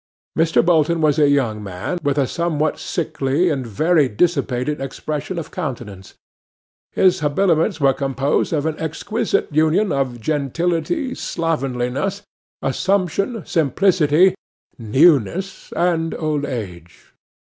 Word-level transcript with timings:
Mr. 0.35 0.65
Bolton 0.65 0.99
was 0.99 1.19
a 1.19 1.29
young 1.29 1.61
man, 1.61 1.99
with 2.01 2.17
a 2.17 2.25
somewhat 2.25 2.79
sickly 2.79 3.51
and 3.51 3.67
very 3.67 4.09
dissipated 4.09 4.81
expression 4.81 5.37
of 5.37 5.51
countenance. 5.51 6.15
His 6.91 7.19
habiliments 7.19 7.79
were 7.79 7.93
composed 7.93 8.51
of 8.51 8.65
an 8.65 8.79
exquisite 8.79 9.53
union 9.53 9.91
of 9.91 10.19
gentility, 10.19 11.13
slovenliness, 11.13 12.23
assumption, 12.63 13.45
simplicity, 13.45 14.33
newness, 14.79 15.71
and 15.73 16.15
old 16.15 16.45
age. 16.45 17.13